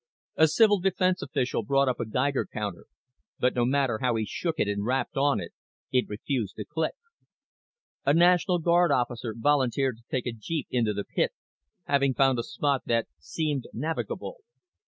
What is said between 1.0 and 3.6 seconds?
official brought up a Geiger counter, but